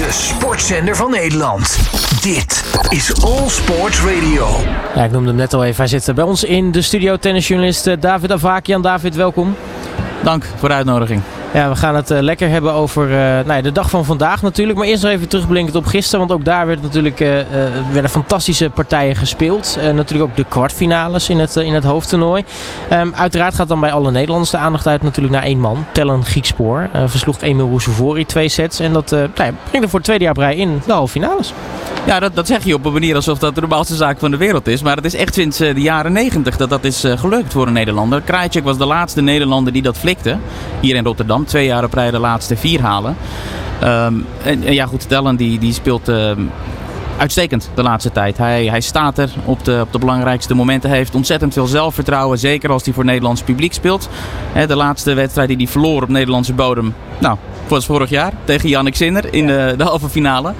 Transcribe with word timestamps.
De 0.00 0.12
sportzender 0.12 0.96
van 0.96 1.10
Nederland. 1.10 1.78
Dit 2.22 2.64
is 2.88 3.22
All 3.22 3.48
Sports 3.48 4.00
Radio. 4.00 4.48
Ja, 4.94 5.04
ik 5.04 5.10
noemde 5.10 5.28
hem 5.28 5.36
net 5.36 5.54
al 5.54 5.64
even. 5.64 5.76
Hij 5.76 6.00
zit 6.00 6.14
bij 6.14 6.24
ons 6.24 6.44
in 6.44 6.70
de 6.70 6.82
studio. 6.82 7.16
Tennisjournalist 7.16 7.86
eh, 7.86 7.96
David 8.00 8.32
Avakian. 8.32 8.82
David, 8.82 9.14
welkom. 9.14 9.56
Dank 10.22 10.44
voor 10.56 10.68
de 10.68 10.74
uitnodiging. 10.74 11.22
Ja, 11.52 11.68
we 11.68 11.76
gaan 11.76 11.94
het 11.94 12.10
uh, 12.10 12.18
lekker 12.20 12.48
hebben 12.48 12.72
over 12.72 13.08
uh, 13.08 13.16
nou 13.16 13.52
ja, 13.52 13.60
de 13.60 13.72
dag 13.72 13.90
van 13.90 14.04
vandaag 14.04 14.42
natuurlijk. 14.42 14.78
Maar 14.78 14.86
eerst 14.86 15.02
nog 15.02 15.12
even 15.12 15.28
terugblinkend 15.28 15.76
op 15.76 15.86
gisteren. 15.86 16.18
Want 16.26 16.32
ook 16.40 16.44
daar 16.44 16.66
werd 16.66 16.82
natuurlijk, 16.82 17.20
uh, 17.20 17.28
werden 17.92 18.10
fantastische 18.10 18.70
partijen 18.70 19.16
gespeeld. 19.16 19.78
natuurlijk 19.94 20.30
ook 20.30 20.36
de 20.36 20.44
kwartfinales 20.44 21.28
in 21.28 21.38
het, 21.38 21.56
in 21.56 21.74
het 21.74 21.84
hoofdtoernooi. 21.84 22.44
Um, 22.92 23.14
uiteraard 23.14 23.54
gaat 23.54 23.68
dan 23.68 23.80
bij 23.80 23.92
alle 23.92 24.10
Nederlanders 24.10 24.50
de 24.50 24.56
aandacht 24.56 24.86
uit 24.86 25.02
natuurlijk 25.02 25.34
naar 25.34 25.44
één 25.44 25.60
man. 25.60 25.84
Tellen 25.92 26.24
Griekspoor. 26.24 26.88
versloeg 27.06 27.40
Emil 27.40 27.66
Roussevoori 27.68 28.26
twee 28.26 28.48
sets. 28.48 28.80
En 28.80 28.92
dat 28.92 29.10
nou 29.10 29.28
ja, 29.34 29.52
brengt 29.68 29.82
er 29.82 29.88
voor 29.88 29.98
het 29.98 30.04
tweede 30.04 30.24
jaar 30.24 30.34
brei 30.34 30.58
in 30.58 30.82
de 30.86 30.92
halve 30.92 31.12
finales. 31.12 31.54
Ja, 32.10 32.20
dat, 32.20 32.34
dat 32.34 32.46
zeg 32.46 32.64
je 32.64 32.74
op 32.74 32.84
een 32.84 32.92
manier 32.92 33.14
alsof 33.14 33.38
dat 33.38 33.54
de 33.54 33.60
normaalste 33.60 33.94
zaak 33.94 34.18
van 34.18 34.30
de 34.30 34.36
wereld 34.36 34.66
is. 34.66 34.82
Maar 34.82 34.96
het 34.96 35.04
is 35.04 35.14
echt 35.14 35.34
sinds 35.34 35.58
de 35.58 35.80
jaren 35.80 36.12
negentig 36.12 36.56
dat 36.56 36.70
dat 36.70 36.84
is 36.84 37.04
gelukt 37.06 37.52
voor 37.52 37.66
een 37.66 37.72
Nederlander. 37.72 38.20
Krajcek 38.20 38.64
was 38.64 38.78
de 38.78 38.84
laatste 38.84 39.20
Nederlander 39.20 39.72
die 39.72 39.82
dat 39.82 39.98
flikte. 39.98 40.36
Hier 40.80 40.96
in 40.96 41.04
Rotterdam 41.04 41.44
twee 41.44 41.66
jaar 41.66 41.84
op 41.84 41.92
rij 41.92 42.10
de 42.10 42.18
laatste 42.18 42.56
vier 42.56 42.80
halen. 42.80 43.16
Um, 43.82 44.26
en, 44.42 44.62
en, 44.64 44.74
ja, 44.74 44.86
goed, 44.86 45.08
Tellen 45.08 45.36
die, 45.36 45.58
die 45.58 45.72
speelt 45.72 46.08
um, 46.08 46.50
uitstekend 47.16 47.70
de 47.74 47.82
laatste 47.82 48.12
tijd. 48.12 48.38
Hij, 48.38 48.66
hij 48.66 48.80
staat 48.80 49.18
er 49.18 49.30
op 49.44 49.64
de, 49.64 49.78
op 49.82 49.92
de 49.92 49.98
belangrijkste 49.98 50.54
momenten. 50.54 50.88
Hij 50.88 50.98
heeft 50.98 51.14
ontzettend 51.14 51.52
veel 51.52 51.66
zelfvertrouwen. 51.66 52.38
Zeker 52.38 52.70
als 52.70 52.84
hij 52.84 52.94
voor 52.94 53.04
Nederlands 53.04 53.42
publiek 53.42 53.72
speelt. 53.72 54.08
He, 54.52 54.66
de 54.66 54.76
laatste 54.76 55.14
wedstrijd 55.14 55.48
die 55.48 55.56
hij 55.56 55.66
verloor 55.66 56.02
op 56.02 56.08
Nederlandse 56.08 56.52
bodem. 56.52 56.94
Nou, 57.18 57.36
was 57.68 57.86
vorig 57.86 58.10
jaar 58.10 58.32
tegen 58.44 58.68
Jannik 58.68 58.94
Sinner 58.94 59.34
in 59.34 59.46
de, 59.46 59.74
de 59.76 59.84
halve 59.84 60.08
finale. 60.08 60.54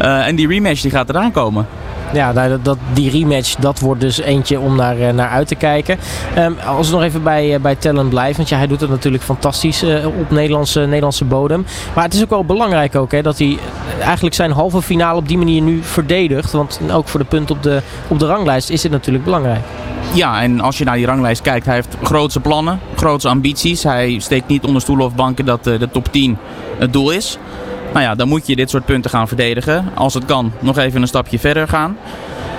Uh, 0.00 0.26
en 0.26 0.36
die 0.36 0.48
rematch 0.48 0.80
die 0.80 0.90
gaat 0.90 1.08
eraan 1.08 1.32
komen 1.32 1.66
ja, 2.12 2.32
nou, 2.32 2.58
dat, 2.62 2.78
die 2.92 3.10
rematch, 3.10 3.54
dat 3.54 3.78
wordt 3.78 4.00
dus 4.00 4.20
eentje 4.20 4.60
om 4.60 4.76
naar, 4.76 4.98
eh, 4.98 5.12
naar 5.12 5.28
uit 5.28 5.48
te 5.48 5.54
kijken. 5.54 5.98
Um, 6.38 6.56
als 6.66 6.88
we 6.88 6.94
nog 6.94 7.04
even 7.04 7.22
bij, 7.22 7.54
uh, 7.54 7.60
bij 7.60 7.74
Tellen 7.74 8.08
blijven, 8.08 8.36
want 8.36 8.48
ja, 8.48 8.56
hij 8.56 8.66
doet 8.66 8.80
het 8.80 8.90
natuurlijk 8.90 9.22
fantastisch 9.22 9.84
op 10.20 10.30
Nederlandse, 10.30 10.80
Nederlandse 10.80 11.24
bodem. 11.24 11.66
Maar 11.94 12.04
het 12.04 12.14
is 12.14 12.22
ook 12.22 12.30
wel 12.30 12.44
belangrijk 12.44 12.96
ook, 12.96 13.12
hè, 13.12 13.22
dat 13.22 13.38
hij 13.38 13.58
eigenlijk 14.00 14.34
zijn 14.34 14.50
halve 14.50 14.82
finale 14.82 15.18
op 15.18 15.28
die 15.28 15.38
manier 15.38 15.62
nu 15.62 15.82
verdedigt. 15.82 16.52
Want 16.52 16.80
ook 16.92 17.08
voor 17.08 17.20
de 17.20 17.26
punt 17.26 17.50
op 17.50 17.62
de, 17.62 17.82
op 18.08 18.18
de 18.18 18.26
ranglijst 18.26 18.70
is 18.70 18.80
dit 18.80 18.90
natuurlijk 18.90 19.24
belangrijk. 19.24 19.62
Ja, 20.14 20.42
en 20.42 20.60
als 20.60 20.78
je 20.78 20.84
naar 20.84 20.96
die 20.96 21.06
ranglijst 21.06 21.42
kijkt, 21.42 21.66
hij 21.66 21.74
heeft 21.74 21.96
grootse 22.02 22.40
plannen, 22.40 22.80
grootse 22.96 23.28
ambities. 23.28 23.82
Hij 23.82 24.18
steekt 24.18 24.48
niet 24.48 24.64
onder 24.64 24.82
stoelen 24.82 25.06
of 25.06 25.14
banken 25.14 25.44
dat 25.44 25.64
de 25.64 25.88
top 25.92 26.12
10 26.12 26.38
het 26.78 26.92
doel 26.92 27.10
is. 27.10 27.38
Nou 27.92 28.04
ja, 28.04 28.14
dan 28.14 28.28
moet 28.28 28.46
je 28.46 28.56
dit 28.56 28.70
soort 28.70 28.84
punten 28.84 29.10
gaan 29.10 29.28
verdedigen. 29.28 29.90
Als 29.94 30.14
het 30.14 30.24
kan, 30.24 30.52
nog 30.58 30.78
even 30.78 31.02
een 31.02 31.08
stapje 31.08 31.38
verder 31.38 31.68
gaan. 31.68 31.96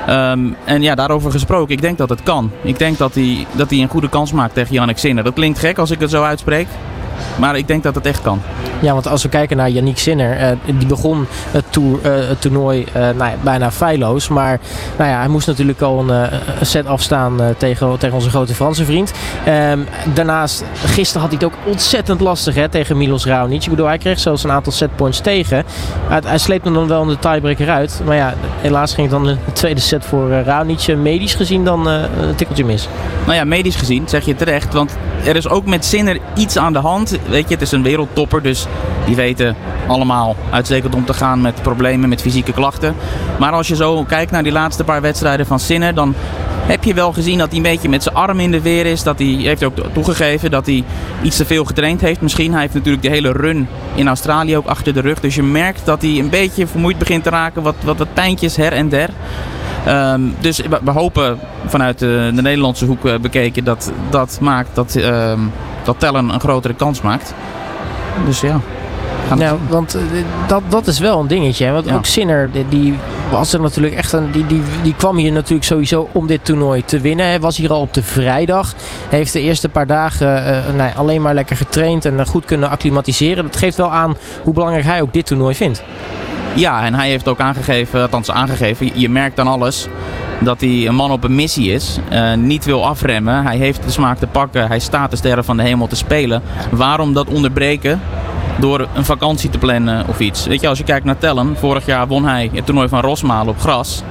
Um, 0.10 0.56
en 0.66 0.82
ja, 0.82 0.96
daarover 0.96 1.32
gesproken, 1.32 1.76
ik 1.76 1.82
denk 1.82 1.98
dat 1.98 2.10
het 2.10 2.24
kan. 2.24 2.52
Ik 2.62 2.78
denk 2.78 2.98
dat 2.98 3.14
hij, 3.14 3.46
dat 3.52 3.70
hij 3.70 3.80
een 3.80 3.88
goede 3.88 4.10
kans 4.10 4.32
maakt 4.32 4.54
tegen 4.54 4.74
Jannik 4.74 4.98
Sinner. 4.98 5.24
Dat 5.24 5.34
klinkt 5.34 5.60
gek 5.60 5.78
als 5.78 5.92
ik 5.92 6.00
het 6.00 6.10
zo 6.10 6.24
uitspreek. 6.24 6.68
Maar 7.40 7.58
ik 7.58 7.68
denk 7.68 7.84
dat 7.84 7.96
het 7.96 8.06
echt 8.06 8.22
kan. 8.22 8.42
Ja, 8.80 8.94
want 8.94 9.08
als 9.08 9.24
we 9.24 9.30
kijken 9.30 9.58
naar 9.58 9.70
Yannick 9.70 9.98
Sinner, 9.98 10.40
uh, 10.42 10.78
die 10.78 10.88
begon 10.88 11.26
het, 11.52 11.66
toer, 11.70 12.00
uh, 12.06 12.28
het 12.28 12.42
toernooi 12.42 12.86
uh, 12.98 13.10
nou, 13.18 13.32
bijna 13.44 13.72
feilloos. 13.72 14.28
Maar 14.28 14.60
nou 14.98 15.10
ja, 15.10 15.18
hij 15.18 15.28
moest 15.28 15.48
natuurlijk 15.48 15.82
al 15.82 16.00
een, 16.00 16.10
een 16.60 16.66
set 16.66 16.86
afstaan 16.86 17.40
tegen, 17.58 17.98
tegen 17.98 18.16
onze 18.16 18.30
grote 18.30 18.56
Franse 18.56 18.86
vriend. 18.86 19.12
Um, 19.48 19.88
daarnaast, 20.14 20.64
gisteren 20.74 21.22
had 21.22 21.32
hij 21.32 21.40
het 21.42 21.54
ook 21.54 21.72
ontzettend 21.72 22.20
lastig 22.20 22.56
hè, 22.56 22.70
tegen 22.70 22.98
Milos 22.98 23.26
Raonic. 23.26 23.64
Ik 23.64 23.70
bedoel, 23.70 23.88
hij 23.88 23.98
kreeg 23.98 24.20
zelfs 24.20 24.44
een 24.44 24.52
aantal 24.52 24.72
setpoints 24.72 25.20
tegen. 25.20 25.64
Hij, 26.08 26.22
hij 26.26 26.38
sleept 26.38 26.64
hem 26.64 26.74
dan 26.74 26.88
wel 26.88 27.02
in 27.02 27.08
de 27.08 27.20
tiebreaker 27.20 27.70
uit. 27.70 28.02
Maar 28.06 28.16
ja, 28.16 28.34
helaas 28.62 28.94
ging 28.94 29.12
het 29.12 29.24
dan 29.24 29.36
de 29.46 29.54
tweede 29.54 29.82
set 29.82 30.06
voor 30.06 30.30
Raonic. 30.30 30.96
Medisch 30.98 31.36
gezien 31.36 31.66
dan 31.66 31.88
een 31.88 32.36
tikkeltje 32.36 32.66
mis. 32.66 32.88
Nou 33.26 33.38
ja, 33.38 33.44
medisch 33.44 33.76
gezien 33.76 34.04
zeg 34.10 34.26
je 34.26 34.36
terecht. 34.36 34.74
Want 34.74 34.98
er 35.26 35.36
is 35.36 35.50
ook 35.50 35.66
met 35.66 35.86
Sinner 35.86 36.18
iets 36.36 36.58
aan 36.58 36.74
de 36.74 36.80
hand. 36.80 37.11
Weet 37.30 37.48
je, 37.48 37.54
het 37.54 37.62
is 37.62 37.72
een 37.72 37.84
wereldtopper, 37.84 38.42
dus 38.42 38.66
die 39.06 39.16
weten 39.16 39.56
allemaal 39.88 40.36
uitstekend 40.50 40.96
om 40.96 41.06
te 41.06 41.14
gaan 41.14 41.42
met 41.42 41.62
problemen, 41.62 42.10
met 42.10 42.22
fysieke 42.22 42.54
klachten. 42.54 42.96
Maar 43.40 43.52
als 43.52 43.68
je 43.68 43.76
zo 43.76 44.04
kijkt 44.04 44.32
naar 44.32 44.44
die 44.44 44.52
laatste 44.52 44.84
paar 44.84 45.02
wedstrijden 45.02 45.46
van 45.46 45.60
Sinner, 45.60 45.94
dan 45.94 46.16
heb 46.66 46.84
je 46.84 46.94
wel 46.94 47.14
gezien 47.14 47.38
dat 47.38 47.48
hij 47.48 47.58
een 47.58 47.64
beetje 47.64 47.90
met 47.90 48.04
zijn 48.04 48.16
arm 48.16 48.40
in 48.40 48.52
de 48.52 48.62
weer 48.62 48.86
is. 48.86 49.04
Dat 49.04 49.20
hij 49.20 49.28
heeft 49.28 49.64
ook 49.64 49.74
toegegeven 49.94 50.52
dat 50.52 50.66
hij 50.66 50.84
iets 51.22 51.38
te 51.38 51.46
veel 51.46 51.66
getraind 51.66 52.02
heeft. 52.02 52.22
Misschien 52.22 52.52
hij 52.52 52.62
heeft 52.62 52.74
natuurlijk 52.74 53.04
de 53.04 53.10
hele 53.10 53.32
run 53.32 53.68
in 53.96 54.08
Australië 54.08 54.58
ook 54.58 54.66
achter 54.66 54.94
de 54.94 55.02
rug. 55.02 55.20
Dus 55.20 55.36
je 55.36 55.44
merkt 55.44 55.86
dat 55.86 56.02
hij 56.02 56.20
een 56.20 56.30
beetje 56.30 56.68
vermoeid 56.68 56.98
begint 56.98 57.24
te 57.24 57.30
raken. 57.30 57.62
Wat, 57.62 57.76
wat, 57.84 58.14
pijntjes 58.14 58.56
her 58.56 58.74
en 58.74 58.90
der. 58.90 59.10
Um, 59.88 60.36
dus 60.40 60.62
we, 60.84 60.92
hopen 60.92 61.40
vanuit 61.66 62.00
de, 62.00 62.32
de 62.36 62.42
Nederlandse 62.42 62.86
hoek 62.86 63.06
uh, 63.06 63.18
bekeken 63.18 63.64
dat 63.64 63.92
dat 64.10 64.38
maakt 64.42 64.70
dat, 64.74 64.96
uh, 64.96 65.34
dat 65.86 66.00
Tellen 66.00 66.30
een 66.30 66.40
grotere 66.40 66.74
kans 66.74 67.02
maakt. 67.02 67.34
Dus 68.26 68.42
ja. 68.42 68.60
Nou, 69.36 69.60
want 69.70 69.96
uh, 69.96 70.02
dat, 70.48 70.62
dat 70.68 70.88
is 70.88 71.00
wel 71.00 71.20
een 71.20 71.28
dingetje. 71.28 71.66
Hè? 71.66 71.72
Want 71.72 71.86
ja. 71.86 71.96
ook 71.96 72.06
Sinner, 72.06 72.50
die, 72.70 72.94
was 73.32 73.54
er 73.54 73.62
natuurlijk 73.62 73.96
echt 73.96 74.14
een. 74.14 74.32
Die, 74.32 74.48
die, 74.48 74.62
die 74.84 74.96
kwam 74.96 75.18
hier 75.18 75.32
natuurlijk 75.32 75.64
sowieso 75.64 76.10
om 76.12 76.28
dit 76.28 76.46
toernooi 76.46 76.86
te 76.86 77.00
winnen. 77.00 77.26
Hij 77.26 77.40
was 77.40 77.58
hier 77.58 77.72
al 77.72 77.82
op 77.82 77.94
de 77.94 78.04
vrijdag. 78.04 78.74
Heeft 79.10 79.34
de 79.34 79.42
eerste 79.42 79.70
paar 79.70 79.88
dagen 79.88 80.28
uh, 80.48 80.76
nee, 80.76 80.92
alleen 80.96 81.22
maar 81.22 81.34
lekker 81.34 81.58
getraind 81.58 82.06
en 82.06 82.28
goed 82.28 82.46
kunnen 82.46 82.70
acclimatiseren. 82.70 83.44
Dat 83.44 83.56
geeft 83.56 83.78
wel 83.78 83.92
aan 83.92 84.16
hoe 84.44 84.54
belangrijk 84.54 84.86
hij 84.86 85.02
ook 85.02 85.14
dit 85.14 85.26
toernooi 85.26 85.56
vindt. 85.56 85.84
Ja, 86.54 86.86
en 86.86 86.94
hij 86.94 87.10
heeft 87.10 87.28
ook 87.28 87.40
aangegeven, 87.40 88.02
althans 88.02 88.32
aangegeven, 88.32 88.92
je 88.94 89.10
merkt 89.10 89.36
dan 89.36 89.48
alles 89.48 89.88
dat 90.44 90.62
hij 90.62 90.88
een 90.88 90.96
man 90.96 91.12
op 91.12 91.24
een 91.24 91.36
missie 91.36 91.72
is. 91.72 92.00
Uh, 92.12 92.34
niet 92.34 92.66
wil 92.66 92.86
afremmen. 92.86 93.44
Hij 93.44 93.58
heeft 93.58 93.84
de 93.84 93.92
smaak 93.92 94.18
te 94.18 94.28
pakken. 94.28 94.68
Hij 94.68 94.80
staat 94.80 95.12
de 95.12 95.18
sterren 95.18 95.46
van 95.46 95.58
de 95.58 95.64
hemel 95.64 95.88
te 95.88 95.96
spelen. 95.96 96.42
Waarom 96.72 97.14
dat 97.14 97.28
onderbreken? 97.28 98.02
Door 98.60 98.88
een 98.94 99.06
vakantie 99.06 99.50
te 99.50 99.58
plannen 99.58 100.08
of 100.08 100.20
iets. 100.20 100.46
Weet 100.46 100.62
je, 100.62 100.68
als 100.68 100.78
je 100.78 100.84
kijkt 100.84 101.06
naar 101.06 101.18
Tellen. 101.18 101.58
Vorig 101.58 101.86
jaar 101.86 102.08
won 102.08 102.26
hij 102.26 102.50
het 102.54 102.66
toernooi 102.66 102.88
van 102.88 103.00
Rosmalen 103.00 103.54
op 103.54 103.60
gras. 103.60 104.04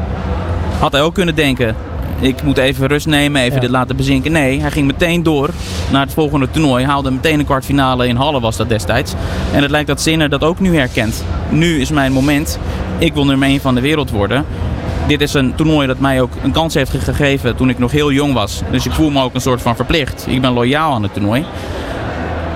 Had 0.79 0.93
hij 0.93 1.03
ook 1.03 1.15
kunnen 1.15 1.35
denken, 1.35 1.77
ik 2.21 2.43
moet 2.43 2.59
even 2.59 2.87
rust 2.87 3.07
nemen, 3.07 3.41
even 3.41 3.55
ja. 3.55 3.61
dit 3.61 3.71
laten 3.71 3.97
bezinken. 3.97 4.33
Nee, 4.33 4.61
hij 4.61 4.71
ging 4.71 4.87
meteen 4.87 5.23
door 5.23 5.51
naar 5.91 6.01
het 6.01 6.13
volgende 6.13 6.51
toernooi. 6.51 6.85
Haalde 6.85 7.11
meteen 7.11 7.39
een 7.39 7.45
kwartfinale 7.45 8.07
in 8.07 8.17
Halle 8.17 8.41
was 8.41 8.57
dat 8.57 8.69
destijds. 8.69 9.15
En 9.53 9.63
het 9.63 9.71
lijkt 9.71 9.89
dat 9.89 10.01
Zinner 10.01 10.29
dat 10.29 10.45
ook 10.45 10.61
nu 10.61 10.77
herkent. 10.77 11.25
Nu 11.49 11.81
is 11.81 11.91
mijn 11.91 12.13
moment. 12.13 12.59
Ik 12.99 13.15
wil 13.15 13.25
nummer 13.25 13.49
1 13.49 13.61
van 13.61 13.75
de 13.75 13.81
wereld 13.81 14.11
worden. 14.11 14.45
Dit 15.07 15.21
is 15.21 15.35
een 15.35 15.55
toernooi 15.55 15.87
dat 15.87 15.99
mij 15.99 16.21
ook 16.21 16.33
een 16.43 16.53
kans 16.53 16.75
heeft 16.75 16.91
gegeven 16.91 17.57
toen 17.57 17.69
ik 17.69 17.79
nog 17.79 17.91
heel 17.91 18.13
jong 18.13 18.33
was. 18.33 18.63
Dus 18.71 18.87
ik 18.87 18.93
voel 18.93 19.11
me 19.11 19.23
ook 19.23 19.35
een 19.35 19.41
soort 19.41 19.63
van 19.63 19.77
verplicht. 19.77 20.27
Ik 20.29 20.41
ben 20.41 20.53
loyaal 20.53 20.93
aan 20.93 21.03
het 21.03 21.13
toernooi. 21.13 21.45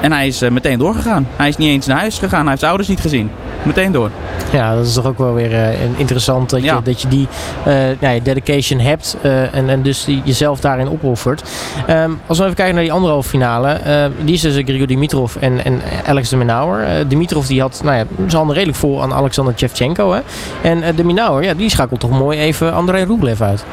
En 0.04 0.12
hij 0.12 0.26
is 0.26 0.42
uh, 0.42 0.50
meteen 0.50 0.78
doorgegaan. 0.78 1.26
Hij 1.36 1.48
is 1.48 1.56
niet 1.56 1.68
eens 1.68 1.86
naar 1.86 1.98
huis 1.98 2.18
gegaan. 2.18 2.40
Hij 2.40 2.48
heeft 2.48 2.58
zijn 2.58 2.70
ouders 2.70 2.90
niet 2.90 3.00
gezien. 3.00 3.30
Meteen 3.62 3.92
door. 3.92 4.10
Ja, 4.52 4.74
dat 4.74 4.86
is 4.86 4.94
toch 4.94 5.06
ook 5.06 5.18
wel 5.18 5.34
weer 5.34 5.52
uh, 5.52 5.98
interessant 5.98 6.50
dat, 6.50 6.62
ja. 6.62 6.74
je, 6.74 6.82
dat 6.82 7.02
je 7.02 7.08
die 7.08 7.28
uh, 7.66 8.00
ja, 8.00 8.20
dedication 8.22 8.80
hebt 8.80 9.16
en, 9.52 9.68
en 9.68 9.82
dus 9.82 10.04
die, 10.04 10.22
jezelf 10.24 10.60
daarin 10.60 10.88
opoffert. 10.88 11.42
Um, 11.90 12.20
als 12.26 12.38
we 12.38 12.44
even 12.44 12.56
kijken 12.56 12.74
naar 12.74 12.84
die 12.84 12.92
andere 12.92 13.12
halve 13.12 13.28
finale. 13.28 13.80
die 14.24 14.34
is 14.34 14.40
dus 14.40 14.54
Grigor 14.54 14.86
Dimitrov 14.86 15.36
en, 15.36 15.64
en 15.64 15.80
Alex 16.06 16.28
de 16.28 16.36
Minauer. 16.36 17.08
Dimitrov 17.08 17.46
die 17.46 17.60
had 17.60 17.80
nou 17.84 17.96
ja, 17.96 18.04
zijn 18.16 18.30
handen 18.30 18.54
redelijk 18.54 18.78
vol 18.78 19.02
aan 19.02 19.12
Alexander 19.12 19.54
Shevchenko. 19.56 20.12
Hè? 20.12 20.20
En 20.62 20.96
de 20.96 21.04
Minauer, 21.04 21.42
ja, 21.42 21.54
die 21.54 21.70
schakelt 21.70 22.00
toch 22.00 22.10
mooi 22.10 22.38
even 22.38 22.74
André 22.74 23.04
Rublev 23.04 23.40
uit. 23.40 23.64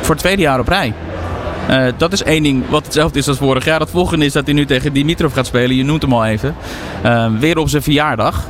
Voor 0.00 0.14
het 0.14 0.18
tweede 0.18 0.42
jaar 0.42 0.60
op 0.60 0.68
rij. 0.68 0.92
Uh, 1.70 1.86
dat 1.96 2.12
is 2.12 2.22
één 2.22 2.42
ding 2.42 2.68
wat 2.68 2.84
hetzelfde 2.84 3.18
is 3.18 3.28
als 3.28 3.38
vorig 3.38 3.64
jaar. 3.64 3.80
Het 3.80 3.90
volgende 3.90 4.24
is 4.24 4.32
dat 4.32 4.44
hij 4.44 4.54
nu 4.54 4.66
tegen 4.66 4.92
Dimitrov 4.92 5.34
gaat 5.34 5.46
spelen. 5.46 5.76
Je 5.76 5.84
noemt 5.84 6.02
hem 6.02 6.12
al 6.12 6.24
even. 6.24 6.54
Uh, 7.04 7.26
weer 7.38 7.58
op 7.58 7.68
zijn 7.68 7.82
verjaardag. 7.82 8.48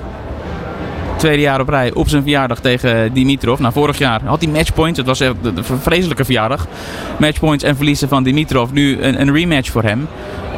Tweede 1.24 1.42
jaar 1.42 1.60
op 1.60 1.68
rij 1.68 1.94
op 1.94 2.08
zijn 2.08 2.22
verjaardag 2.22 2.60
tegen 2.60 3.12
Dimitrov. 3.12 3.58
Nou, 3.58 3.72
vorig 3.72 3.98
jaar 3.98 4.22
had 4.24 4.42
hij 4.42 4.50
matchpoints. 4.50 4.98
Het 4.98 5.06
was 5.06 5.20
een 5.20 5.36
vreselijke 5.80 6.24
verjaardag. 6.24 6.66
Matchpoints 7.18 7.64
en 7.64 7.76
verliezen 7.76 8.08
van 8.08 8.22
Dimitrov. 8.22 8.70
Nu 8.70 9.02
een, 9.02 9.20
een 9.20 9.32
rematch 9.32 9.70
voor 9.70 9.82
hem. 9.82 10.08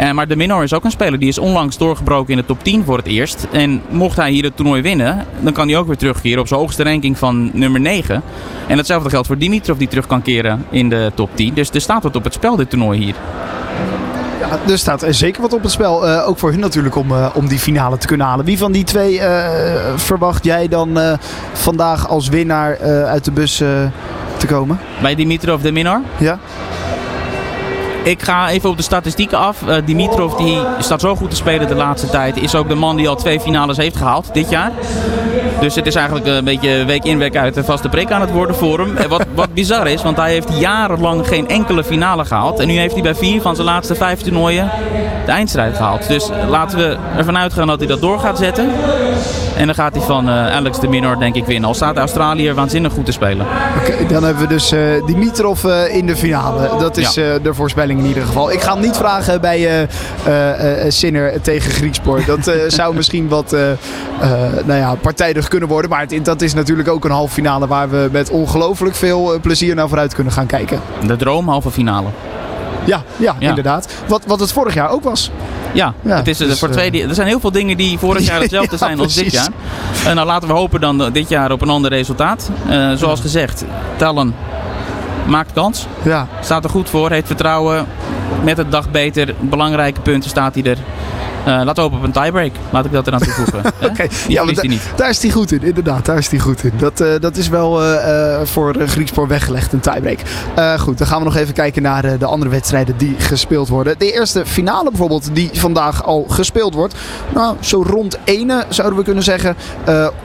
Uh, 0.00 0.10
maar 0.10 0.28
de 0.28 0.36
Minor 0.36 0.62
is 0.62 0.74
ook 0.74 0.84
een 0.84 0.90
speler 0.90 1.18
die 1.18 1.28
is 1.28 1.38
onlangs 1.38 1.78
doorgebroken 1.78 2.30
in 2.30 2.38
de 2.38 2.46
top 2.46 2.64
10 2.64 2.84
voor 2.84 2.96
het 2.96 3.06
eerst. 3.06 3.46
En 3.52 3.82
mocht 3.88 4.16
hij 4.16 4.30
hier 4.30 4.44
het 4.44 4.56
toernooi 4.56 4.82
winnen, 4.82 5.26
dan 5.40 5.52
kan 5.52 5.68
hij 5.68 5.76
ook 5.76 5.86
weer 5.86 5.96
terugkeren 5.96 6.40
op 6.40 6.48
zijn 6.48 6.60
hoogste 6.60 6.82
ranking 6.82 7.18
van 7.18 7.50
nummer 7.52 7.80
9. 7.80 8.22
En 8.68 8.76
hetzelfde 8.76 9.10
geldt 9.10 9.26
voor 9.26 9.38
Dimitrov 9.38 9.78
die 9.78 9.88
terug 9.88 10.06
kan 10.06 10.22
keren 10.22 10.64
in 10.70 10.88
de 10.88 11.12
top 11.14 11.30
10. 11.34 11.54
Dus 11.54 11.70
er 11.70 11.80
staat 11.80 12.02
wat 12.02 12.16
op 12.16 12.24
het 12.24 12.34
spel 12.34 12.56
dit 12.56 12.70
toernooi 12.70 12.98
hier. 12.98 13.14
Ja, 14.40 14.58
er 14.70 14.78
staat 14.78 15.04
zeker 15.08 15.42
wat 15.42 15.52
op 15.52 15.62
het 15.62 15.72
spel. 15.72 16.08
Uh, 16.08 16.28
ook 16.28 16.38
voor 16.38 16.50
hun 16.50 16.60
natuurlijk 16.60 16.96
om, 16.96 17.10
uh, 17.10 17.26
om 17.34 17.48
die 17.48 17.58
finale 17.58 17.98
te 17.98 18.06
kunnen 18.06 18.26
halen. 18.26 18.44
Wie 18.44 18.58
van 18.58 18.72
die 18.72 18.84
twee 18.84 19.14
uh, 19.14 19.44
verwacht 19.96 20.44
jij 20.44 20.68
dan 20.68 20.98
vandaag 21.52 22.08
als 22.08 22.28
winnaar 22.28 22.78
uit 23.06 23.24
de 23.24 23.30
bus 23.30 23.56
te 24.36 24.46
komen? 24.46 24.78
Bij 25.02 25.14
Dimitrov 25.14 25.62
de 25.62 25.72
Minor? 25.72 26.00
Ja. 26.16 26.38
Ik 28.06 28.22
ga 28.22 28.48
even 28.50 28.70
op 28.70 28.76
de 28.76 28.82
statistieken 28.82 29.38
af. 29.38 29.62
Uh, 29.62 29.76
Dimitrov 29.84 30.34
die 30.34 30.58
staat 30.78 31.00
zo 31.00 31.16
goed 31.16 31.30
te 31.30 31.36
spelen 31.36 31.68
de 31.68 31.74
laatste 31.74 32.08
tijd. 32.08 32.36
Is 32.36 32.54
ook 32.54 32.68
de 32.68 32.74
man 32.74 32.96
die 32.96 33.08
al 33.08 33.16
twee 33.16 33.40
finales 33.40 33.76
heeft 33.76 33.96
gehaald 33.96 34.34
dit 34.34 34.50
jaar. 34.50 34.72
Dus 35.60 35.74
het 35.74 35.86
is 35.86 35.94
eigenlijk 35.94 36.26
een 36.26 36.44
beetje 36.44 36.84
week 36.84 37.04
in 37.04 37.18
week 37.18 37.36
uit 37.36 37.56
een 37.56 37.64
vaste 37.64 37.88
prik 37.88 38.10
aan 38.10 38.20
het 38.20 38.30
worden 38.30 38.56
voor 38.56 38.78
hem. 38.78 39.08
Wat, 39.08 39.24
wat 39.34 39.54
bizar 39.54 39.86
is, 39.86 40.02
want 40.02 40.16
hij 40.16 40.32
heeft 40.32 40.58
jarenlang 40.58 41.26
geen 41.28 41.48
enkele 41.48 41.84
finale 41.84 42.24
gehaald. 42.24 42.58
En 42.58 42.66
nu 42.66 42.78
heeft 42.78 42.92
hij 42.92 43.02
bij 43.02 43.14
vier 43.14 43.40
van 43.40 43.54
zijn 43.54 43.66
laatste 43.66 43.94
vijf 43.94 44.20
toernooien 44.20 44.70
de 45.26 45.32
eindstrijd 45.32 45.76
gehaald. 45.76 46.08
Dus 46.08 46.30
laten 46.48 46.78
we 46.78 46.96
ervan 47.16 47.38
uitgaan 47.38 47.66
dat 47.66 47.78
hij 47.78 47.88
dat 47.88 48.00
door 48.00 48.18
gaat 48.18 48.38
zetten. 48.38 48.70
En 49.56 49.66
dan 49.66 49.74
gaat 49.74 49.94
hij 49.94 50.04
van 50.04 50.28
uh, 50.28 50.54
Alex 50.54 50.80
de 50.80 50.88
Minor 50.88 51.18
denk 51.18 51.34
ik 51.34 51.44
winnen. 51.44 51.68
Al 51.68 51.74
staat 51.74 51.96
Australië 51.96 52.52
waanzinnig 52.52 52.92
goed 52.92 53.04
te 53.04 53.12
spelen. 53.12 53.46
Oké, 53.80 54.06
dan 54.08 54.24
hebben 54.24 54.42
we 54.42 54.48
dus 54.48 54.72
uh, 54.72 54.80
Dimitrov 55.06 55.64
uh, 55.64 55.94
in 55.94 56.06
de 56.06 56.16
finale. 56.16 56.78
Dat 56.78 56.96
is 56.96 57.14
ja. 57.14 57.38
de 57.38 57.54
voorspelling 57.54 58.00
in 58.00 58.06
ieder 58.06 58.22
geval. 58.22 58.52
Ik 58.52 58.60
ga 58.60 58.72
hem 58.72 58.82
niet 58.82 58.96
vragen 58.96 59.40
bij 59.40 59.88
Sinner 60.88 61.40
tegen 61.40 61.70
Griekspoor. 61.70 62.24
Dat 62.26 62.52
zou 62.78 62.94
misschien 62.94 63.28
wat 63.28 63.56
nou 64.64 64.80
ja, 64.80 64.94
partijdig 64.94 65.48
kunnen 65.48 65.68
worden. 65.68 65.90
Maar 65.90 66.00
het, 66.00 66.24
dat 66.24 66.42
is 66.42 66.54
natuurlijk 66.54 66.88
ook 66.88 67.04
een 67.04 67.10
halve 67.10 67.34
finale 67.34 67.66
waar 67.66 67.90
we 67.90 68.08
met 68.12 68.30
ongelooflijk 68.30 68.94
veel 68.94 69.40
plezier 69.40 69.74
naar 69.74 69.88
vooruit 69.88 70.14
kunnen 70.14 70.32
gaan 70.32 70.46
kijken. 70.46 70.80
De 71.06 71.16
droom 71.16 71.48
halve 71.48 71.70
finale. 71.70 72.08
Ja, 72.84 73.02
ja, 73.16 73.36
ja, 73.38 73.48
inderdaad. 73.48 73.88
Wat, 74.08 74.24
wat 74.26 74.40
het 74.40 74.52
vorig 74.52 74.74
jaar 74.74 74.90
ook 74.90 75.02
was. 75.02 75.30
Ja, 75.72 75.94
ja 76.02 76.16
het 76.16 76.28
is, 76.28 76.38
dus, 76.38 76.58
voor 76.58 76.68
twee, 76.68 77.02
er 77.08 77.14
zijn 77.14 77.26
heel 77.26 77.40
veel 77.40 77.50
dingen 77.50 77.76
die 77.76 77.98
vorig 77.98 78.26
jaar 78.26 78.40
hetzelfde 78.46 78.76
zijn 78.76 78.98
als 79.00 79.14
dit 79.14 79.32
jaar. 79.32 79.48
En 80.06 80.14
nou 80.14 80.26
laten 80.26 80.48
we 80.48 80.54
hopen 80.54 80.80
dan 80.80 81.12
dit 81.12 81.28
jaar 81.28 81.52
op 81.52 81.62
een 81.62 81.68
ander 81.68 81.90
resultaat. 81.90 82.50
Uh, 82.68 82.92
zoals 82.92 83.20
gezegd, 83.20 83.64
Talon 83.96 84.34
maakt 85.26 85.52
kans. 85.52 85.86
Ja. 86.02 86.28
Staat 86.40 86.64
er 86.64 86.70
goed 86.70 86.90
voor, 86.90 87.10
heeft 87.10 87.26
vertrouwen. 87.26 87.86
Met 88.42 88.56
het 88.56 88.70
dag 88.70 88.90
beter, 88.90 89.34
belangrijke 89.40 90.00
punten 90.00 90.30
staat 90.30 90.54
hij 90.54 90.64
er. 90.64 90.78
Uh, 91.46 91.52
laten 91.52 91.74
we 91.74 91.80
hopen 91.80 91.98
op 91.98 92.04
een 92.04 92.12
tiebreak. 92.12 92.52
Laat 92.70 92.84
ik 92.84 92.92
dat 92.92 93.06
eraan 93.06 93.20
toevoegen. 93.20 93.58
Oké, 93.66 93.86
okay. 93.86 94.10
ja, 94.28 94.44
maar 94.44 94.54
da 94.54 94.62
niet. 94.62 94.82
daar 94.96 95.08
is 95.08 95.22
hij 95.22 95.30
goed 95.30 95.52
in. 95.52 95.62
Inderdaad, 95.62 96.04
daar 96.04 96.18
is 96.18 96.28
hij 96.28 96.38
goed 96.38 96.64
in. 96.64 96.72
Dat, 96.78 97.00
uh, 97.00 97.08
dat 97.20 97.36
is 97.36 97.48
wel 97.48 97.84
uh, 97.84 98.40
voor 98.44 98.74
Griekspoor 98.86 99.28
weggelegd, 99.28 99.72
een 99.72 99.80
tiebreak. 99.80 100.18
goed, 100.78 100.98
dan 100.98 101.06
gaan 101.06 101.18
we 101.18 101.24
nog 101.24 101.36
even 101.36 101.54
kijken 101.54 101.82
naar 101.82 102.18
de 102.18 102.26
andere 102.26 102.50
wedstrijden 102.50 102.96
die 102.96 103.14
gespeeld 103.18 103.68
worden. 103.68 103.98
De 103.98 104.12
eerste 104.12 104.46
finale 104.46 104.88
bijvoorbeeld, 104.90 105.28
die 105.32 105.50
vandaag 105.52 106.04
al 106.04 106.26
gespeeld 106.28 106.74
wordt. 106.74 106.94
Nou, 107.34 107.56
zo 107.60 107.82
rond 107.82 108.18
ene 108.24 108.64
zouden 108.68 108.98
we 108.98 109.04
kunnen 109.04 109.22
zeggen. 109.22 109.56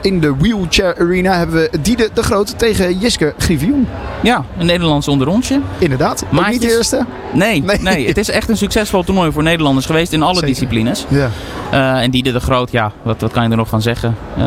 in 0.00 0.20
de 0.20 0.36
Wheelchair 0.36 0.98
Arena 0.98 1.36
hebben 1.36 1.56
we 1.56 1.70
Diede 1.82 2.10
de 2.14 2.22
Groot 2.22 2.58
tegen 2.58 2.98
Jiske 2.98 3.34
Grivion. 3.38 3.88
Ja, 4.22 4.44
een 4.58 4.66
Nederlands 4.66 5.08
onderrondje. 5.08 5.60
Inderdaad. 5.78 6.24
Maar 6.30 6.50
niet 6.50 6.60
de 6.60 6.76
eerste? 6.76 7.06
Nee, 7.32 7.62
nee, 7.62 7.78
nee. 7.78 8.06
het 8.06 8.18
is 8.18 8.30
echt 8.30 8.48
een 8.48 8.56
succesvol 8.56 9.02
toernooi 9.02 9.32
voor 9.32 9.42
Nederlanders 9.42 9.86
geweest 9.86 10.12
in 10.12 10.22
alle 10.22 10.34
Zeker. 10.34 10.48
disciplines. 10.48 11.06
Ja. 11.12 11.30
Uh, 11.72 12.02
en 12.02 12.10
Diede 12.10 12.32
de 12.32 12.40
Groot, 12.40 12.70
ja, 12.70 12.92
wat, 13.02 13.20
wat 13.20 13.32
kan 13.32 13.44
je 13.44 13.50
er 13.50 13.56
nog 13.56 13.68
van 13.68 13.82
zeggen? 13.82 14.16
Uh, 14.38 14.44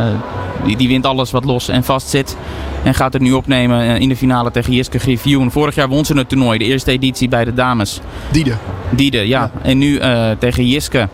die, 0.66 0.78
die 0.78 0.88
wint 0.88 1.06
alles 1.06 1.32
wat 1.32 1.46
los 1.46 1.68
en 1.68 1.84
vast 1.84 2.10
zit. 2.10 2.38
En 2.84 2.94
gaat 2.94 3.14
het 3.14 3.22
nu 3.22 3.32
opnemen 3.32 3.82
eh, 3.82 4.00
in 4.00 4.10
de 4.10 4.16
finale 4.16 4.52
tegen 4.52 4.74
Jiske 4.74 5.00
Griffioen. 5.00 5.52
Vorig 5.52 5.76
jaar 5.76 5.88
won 5.88 6.06
ze 6.06 6.18
het 6.18 6.30
toernooi, 6.30 6.58
de 6.58 6.66
eerste 6.66 6.92
editie 6.92 7.28
bij 7.28 7.46
de 7.46 7.54
dames. 7.54 8.00
Diede. 8.32 8.54
Diede, 8.90 9.28
ja. 9.28 9.42
ja. 9.42 9.52
En 9.62 9.78
nu 9.78 10.00
uh, 10.00 10.30
tegen 10.40 10.68
Jiske. 10.68 11.08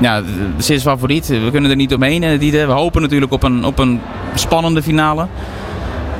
Ja, 0.00 0.22
ze 0.60 0.74
is 0.74 0.82
favoriet. 0.82 1.26
We 1.26 1.48
kunnen 1.50 1.70
er 1.70 1.76
niet 1.76 1.94
omheen, 1.94 2.38
Diede. 2.38 2.66
We 2.66 2.72
hopen 2.72 3.02
natuurlijk 3.02 3.32
op 3.32 3.42
een, 3.42 3.64
op 3.64 3.78
een 3.78 4.00
spannende 4.34 4.82
finale. 4.82 5.26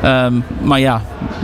Um, 0.06 0.44
maar 0.62 0.80
ja, 0.80 1.02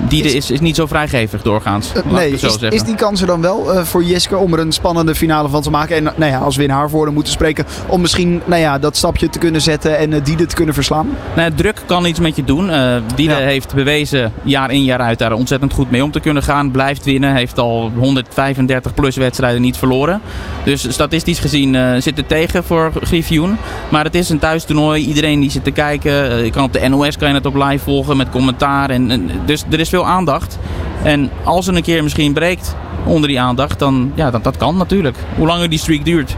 die 0.09 0.23
is, 0.23 0.51
is, 0.51 0.61
niet 0.61 0.77
zo 0.77 0.87
vrijgevig 0.87 1.43
doorgaans. 1.43 1.93
Uh, 1.97 2.13
nee, 2.13 2.39
zo 2.39 2.47
is, 2.47 2.57
is 2.57 2.83
die 2.83 2.95
kans 2.95 3.21
er 3.21 3.27
dan 3.27 3.41
wel 3.41 3.75
uh, 3.75 3.83
voor 3.83 4.05
Jeske 4.05 4.37
om 4.37 4.53
er 4.53 4.59
een 4.59 4.73
spannende 4.73 5.15
finale 5.15 5.49
van 5.49 5.63
te 5.63 5.71
maken? 5.71 5.97
En 5.97 6.03
nou 6.17 6.33
ja, 6.33 6.39
als 6.39 6.57
we 6.57 6.63
in 6.63 6.71
haar 6.71 6.91
woorden 6.91 7.15
moeten 7.15 7.33
spreken, 7.33 7.67
om 7.87 8.01
misschien 8.01 8.43
nou 8.45 8.61
ja, 8.61 8.79
dat 8.79 8.97
stapje 8.97 9.31
te 9.31 9.39
kunnen 9.39 9.61
zetten 9.61 9.99
en 9.99 10.13
uh, 10.13 10.25
Diede 10.25 10.47
te 10.47 10.55
kunnen 10.55 10.75
verslaan? 10.75 11.09
Nou, 11.37 11.53
druk 11.55 11.83
kan 11.87 12.07
iets 12.07 12.21
met 12.21 12.37
je 12.37 12.45
doen. 12.45 12.71
Diede 13.15 13.35
ja. 13.35 13.39
heeft 13.39 13.75
bewezen 13.75 14.33
jaar 14.43 14.71
in 14.71 14.85
jaar 14.85 15.01
uit 15.01 15.19
daar 15.19 15.33
ontzettend 15.33 15.73
goed 15.73 15.91
mee 15.91 16.05
om 16.05 16.11
te 16.11 16.21
kunnen 16.21 16.43
gaan. 16.43 16.71
Blijft 16.71 17.05
winnen, 17.05 17.35
heeft 17.35 17.59
al 17.59 17.91
135 17.97 18.95
plus 18.95 19.17
wedstrijden 19.17 19.61
niet 19.61 19.77
verloren. 19.77 20.21
Dus 20.65 20.93
statistisch 20.93 21.39
gezien 21.39 22.03
zit 22.03 22.17
het 22.17 22.29
tegen 22.29 22.65
voor 22.65 22.93
Griffioen. 23.01 23.57
Maar 23.89 24.05
het 24.05 24.15
is 24.15 24.29
een 24.29 24.39
thuistoernooi. 24.39 25.05
Iedereen 25.05 25.41
die 25.41 25.51
zit 25.51 25.65
te 25.65 25.71
kijken, 25.71 26.45
je 26.45 26.51
kan 26.51 26.65
op 26.65 26.73
de 26.73 26.89
NOS 26.89 27.17
kan 27.17 27.29
je 27.29 27.35
het 27.35 27.47
op 27.47 27.55
live 27.55 27.85
volgen 27.85 28.17
met 28.17 28.31
commentaar. 28.31 28.52
En, 28.61 29.11
en, 29.11 29.31
dus 29.47 29.65
er 29.71 29.81
is 29.81 29.89
veel 29.89 30.07
aandacht. 30.07 30.59
En 31.03 31.31
als 31.45 31.67
er 31.67 31.77
een 31.77 31.83
keer 31.83 32.03
misschien 32.03 32.33
breekt 32.33 32.77
onder 33.05 33.29
die 33.29 33.41
aandacht, 33.41 33.79
dan 33.79 34.13
ja, 34.15 34.31
dat, 34.31 34.45
dat 34.45 34.57
kan 34.57 34.77
natuurlijk. 34.77 35.17
Hoe 35.37 35.47
langer 35.47 35.69
die 35.69 35.79
streak 35.79 36.05
duurt, 36.05 36.37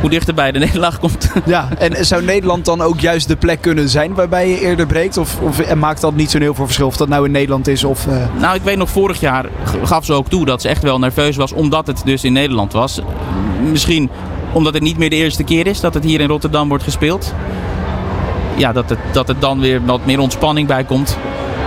hoe 0.00 0.10
dichterbij 0.10 0.52
de 0.52 0.58
nederlaag 0.66 0.98
komt. 0.98 1.30
Ja, 1.44 1.68
en 1.78 2.06
zou 2.06 2.24
Nederland 2.24 2.64
dan 2.64 2.80
ook 2.80 3.00
juist 3.00 3.28
de 3.28 3.36
plek 3.36 3.60
kunnen 3.60 3.88
zijn 3.88 4.14
waarbij 4.14 4.48
je 4.48 4.60
eerder 4.60 4.86
breekt? 4.86 5.16
Of, 5.16 5.40
of 5.40 5.74
maakt 5.74 6.00
dat 6.00 6.14
niet 6.14 6.30
zo'n 6.30 6.40
heel 6.40 6.54
veel 6.54 6.64
verschil 6.64 6.86
of 6.86 6.96
dat 6.96 7.08
nou 7.08 7.24
in 7.24 7.30
Nederland 7.30 7.68
is? 7.68 7.84
Of, 7.84 8.06
uh... 8.06 8.16
Nou, 8.40 8.54
ik 8.54 8.62
weet 8.62 8.76
nog, 8.76 8.90
vorig 8.90 9.20
jaar 9.20 9.46
gaf 9.82 10.04
ze 10.04 10.12
ook 10.12 10.28
toe 10.28 10.44
dat 10.44 10.62
ze 10.62 10.68
echt 10.68 10.82
wel 10.82 10.98
nerveus 10.98 11.36
was 11.36 11.52
omdat 11.52 11.86
het 11.86 12.02
dus 12.04 12.24
in 12.24 12.32
Nederland 12.32 12.72
was. 12.72 13.00
Misschien 13.70 14.10
omdat 14.52 14.74
het 14.74 14.82
niet 14.82 14.98
meer 14.98 15.10
de 15.10 15.16
eerste 15.16 15.44
keer 15.44 15.66
is 15.66 15.80
dat 15.80 15.94
het 15.94 16.04
hier 16.04 16.20
in 16.20 16.28
Rotterdam 16.28 16.68
wordt 16.68 16.84
gespeeld. 16.84 17.34
Ja, 18.56 18.72
dat 18.72 18.88
het, 18.88 18.98
dat 19.12 19.28
het 19.28 19.40
dan 19.40 19.60
weer 19.60 19.84
wat 19.84 20.06
meer 20.06 20.18
ontspanning 20.18 20.68
bij 20.68 20.84
komt. 20.84 21.18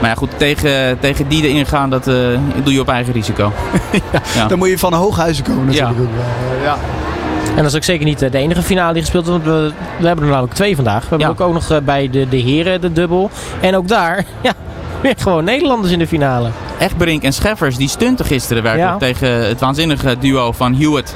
Maar 0.02 0.10
ja, 0.10 0.16
goed, 0.16 0.30
tegen, 0.38 1.00
tegen 1.00 1.28
die 1.28 1.48
erin 1.48 1.66
gaan, 1.66 1.90
dat 1.90 2.08
uh, 2.08 2.16
doe 2.64 2.74
je 2.74 2.80
op 2.80 2.90
eigen 2.90 3.14
risico. 3.14 3.54
ja, 4.14 4.22
ja. 4.36 4.48
Dan 4.48 4.58
moet 4.58 4.70
je 4.70 4.78
van 4.78 4.94
hooghuizen 4.94 5.44
komen 5.44 5.66
natuurlijk. 5.66 5.98
Ja. 6.00 6.64
ja. 6.64 6.78
En 7.48 7.64
dat 7.64 7.72
is 7.72 7.76
ook 7.76 7.84
zeker 7.84 8.06
niet 8.06 8.20
de 8.20 8.38
enige 8.38 8.62
finale 8.62 8.94
die 8.94 9.02
gespeeld 9.02 9.28
wordt. 9.28 9.44
We, 9.46 9.72
we 10.00 10.08
hebben 10.08 10.26
er 10.26 10.32
namelijk 10.32 10.54
twee 10.54 10.76
vandaag. 10.76 11.02
We 11.02 11.08
hebben 11.10 11.28
ook, 11.28 11.42
ook 11.42 11.54
nog 11.54 11.84
bij 11.84 12.10
de, 12.10 12.30
de 12.30 12.38
heren 12.38 12.82
de 12.82 12.92
dubbel. 12.92 13.30
En 13.62 13.76
ook 13.76 13.88
daar, 13.88 14.26
ja, 14.42 14.54
weer 15.02 15.14
gewoon 15.18 15.44
Nederlanders 15.44 15.94
in 15.94 16.00
de 16.00 16.08
finale. 16.08 16.50
Echtberink 16.80 17.24
en 17.24 17.34
Scheffers, 17.34 17.78
die 17.78 17.90
stunten 17.90 18.26
gisteren 18.26 18.64
werkelijk 18.64 19.00
tegen 19.00 19.48
het 19.48 19.60
waanzinnige 19.60 20.16
duo 20.20 20.52
van 20.52 20.76
Hewitt 20.76 21.16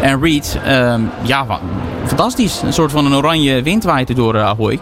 en 0.00 0.22
Reed. 0.22 0.58
Um, 0.68 1.10
ja, 1.22 1.46
fantastisch. 2.06 2.62
Een 2.62 2.72
soort 2.72 2.90
van 2.90 3.06
een 3.06 3.14
oranje 3.14 3.62
wind 3.62 3.84
waait 3.84 4.16
door 4.16 4.40
Ahoy. 4.40 4.80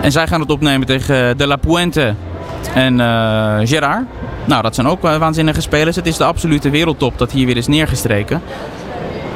En 0.00 0.12
zij 0.12 0.26
gaan 0.26 0.40
het 0.40 0.50
opnemen 0.50 0.86
tegen 0.86 1.38
De 1.38 1.46
La 1.46 1.56
Puente 1.56 2.14
en 2.74 2.98
uh, 2.98 3.58
Gerard. 3.62 4.04
Nou, 4.44 4.62
dat 4.62 4.74
zijn 4.74 4.86
ook 4.86 5.02
waanzinnige 5.02 5.60
spelers. 5.60 5.96
Het 5.96 6.06
is 6.06 6.16
de 6.16 6.24
absolute 6.24 6.70
wereldtop 6.70 7.18
dat 7.18 7.32
hier 7.32 7.46
weer 7.46 7.56
is 7.56 7.66
neergestreken. 7.66 8.42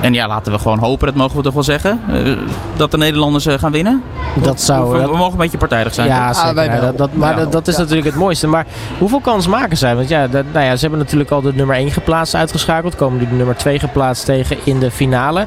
En 0.01 0.15
ja, 0.15 0.27
laten 0.27 0.53
we 0.53 0.59
gewoon 0.59 0.79
hopen, 0.79 1.07
dat 1.07 1.17
mogen 1.17 1.37
we 1.37 1.43
toch 1.43 1.55
wel 1.55 1.63
zeggen, 1.63 2.01
uh, 2.11 2.37
dat 2.77 2.91
de 2.91 2.97
Nederlanders 2.97 3.47
uh, 3.47 3.55
gaan 3.59 3.73
winnen. 3.73 4.03
Dat 4.43 4.61
zou, 4.61 4.93
we, 4.93 5.07
we, 5.07 5.17
mogen 5.17 5.33
een 5.33 5.39
beetje 5.39 5.59
partijdig 5.59 5.95
zijn. 5.95 6.09
Ja, 6.09 6.33
zeker. 6.33 6.71
Ah, 6.71 6.81
dat, 6.81 6.99
dat, 6.99 7.15
maar 7.15 7.39
ja. 7.39 7.45
dat 7.45 7.69
is 7.69 7.75
ja. 7.75 7.81
natuurlijk 7.81 8.09
het 8.09 8.17
mooiste. 8.17 8.47
Maar 8.47 8.67
hoeveel 8.99 9.21
kans 9.21 9.47
maken 9.47 9.77
zij? 9.77 9.97
Want 9.97 10.09
ja, 10.09 10.27
dat, 10.27 10.45
nou 10.53 10.65
ja, 10.65 10.75
ze 10.75 10.81
hebben 10.81 10.99
natuurlijk 10.99 11.31
al 11.31 11.41
de 11.41 11.53
nummer 11.55 11.77
1 11.77 11.91
geplaatst 11.91 12.35
uitgeschakeld. 12.35 12.97
Komen 12.97 13.19
nu 13.19 13.29
de 13.29 13.35
nummer 13.35 13.57
2 13.57 13.79
geplaatst 13.79 14.25
tegen 14.25 14.57
in 14.65 14.79
de 14.79 14.91
finale. 14.91 15.47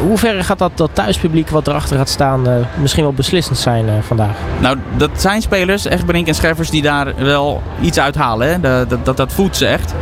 Hoe 0.00 0.18
ver 0.18 0.44
gaat 0.44 0.58
dat, 0.58 0.72
dat 0.74 0.90
thuispubliek 0.92 1.48
wat 1.48 1.66
erachter 1.66 1.96
gaat 1.96 2.08
staan 2.08 2.48
uh, 2.48 2.54
misschien 2.80 3.02
wel 3.02 3.12
beslissend 3.12 3.58
zijn 3.58 3.86
uh, 3.86 3.92
vandaag? 4.00 4.36
Nou, 4.60 4.78
dat 4.96 5.10
zijn 5.16 5.42
spelers, 5.42 5.86
Echtberink 5.86 6.26
en 6.26 6.34
Schervers, 6.34 6.70
die 6.70 6.82
daar 6.82 7.14
wel 7.16 7.62
iets 7.80 7.98
uithalen. 7.98 8.48
Hè? 8.48 8.60
Dat, 8.60 8.90
dat, 8.90 9.04
dat, 9.04 9.16
dat 9.16 9.32
voedt 9.32 9.56
ze 9.56 9.66
echt. 9.66 9.94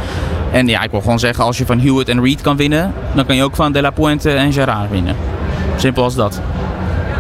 En 0.53 0.67
ja, 0.67 0.83
ik 0.83 0.91
wil 0.91 1.01
gewoon 1.01 1.19
zeggen, 1.19 1.45
als 1.45 1.59
je 1.59 1.67
van 1.67 1.81
Hewitt 1.81 2.09
en 2.09 2.23
Reed 2.23 2.41
kan 2.41 2.57
winnen, 2.57 2.93
dan 3.15 3.27
kan 3.27 3.37
je 3.37 3.43
ook 3.43 3.57
van 3.57 3.73
De 3.73 3.81
La 3.81 3.91
Puente 3.91 4.31
en 4.31 4.53
Gerard 4.53 4.91
winnen. 4.91 5.17
Simpel 5.77 6.03
als 6.03 6.15
dat. 6.15 6.41